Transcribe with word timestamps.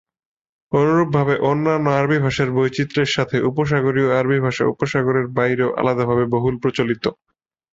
অনুরূপভাবে 0.71 1.33
অন্যান্য 1.49 1.85
আরবী 1.97 2.17
ভাষার 2.19 2.49
বৈচিত্র্যের 2.55 3.13
সাথে, 3.15 3.37
উপসাগরীয় 3.49 4.09
আরবি 4.19 4.39
ভাষা 4.45 4.63
উপসাগরের 4.73 5.25
বাইরেও 5.37 5.75
আলাদাভাবে 5.79 6.25
বহুল 6.33 6.55
প্রচলিত। 6.63 7.05